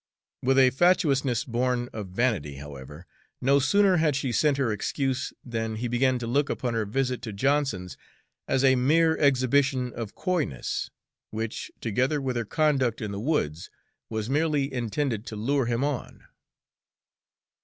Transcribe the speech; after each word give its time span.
With 0.41 0.57
a 0.57 0.71
fatuousness 0.71 1.45
born 1.45 1.87
of 1.93 2.07
vanity, 2.07 2.55
however, 2.55 3.05
no 3.39 3.59
sooner 3.59 3.97
had 3.97 4.15
she 4.15 4.31
sent 4.31 4.57
her 4.57 4.71
excuse 4.71 5.31
than 5.45 5.75
he 5.75 5.87
began 5.87 6.17
to 6.17 6.25
look 6.25 6.49
upon 6.49 6.73
her 6.73 6.87
visit 6.87 7.21
to 7.21 7.31
Johnson's 7.31 7.97
as 8.47 8.63
a 8.63 8.75
mere 8.75 9.15
exhibition 9.19 9.93
of 9.93 10.15
coyness, 10.15 10.89
which, 11.29 11.71
together 11.81 12.19
with 12.19 12.35
her 12.35 12.45
conduct 12.45 12.99
in 12.99 13.11
the 13.11 13.19
woods, 13.19 13.69
was 14.09 14.27
merely 14.27 14.73
intended 14.73 15.23
to 15.27 15.35
lure 15.35 15.67
him 15.67 15.83
on. 15.83 16.25